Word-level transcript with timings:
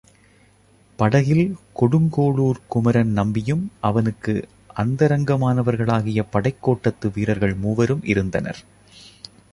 படகில் 0.99 1.43
கொடுங்கோளுர் 1.75 2.59
குமரன் 2.67 3.11
நம்பியும் 3.11 3.71
அவனுக்கு 3.79 4.33
அந்தரங்கமானவர்களாகிய 4.75 6.25
படைக் 6.31 6.63
கோட்டத்து 6.67 7.11
வீரர்கள் 7.13 7.55
மூவரும் 7.55 8.03
இருந்தனர். 8.03 8.61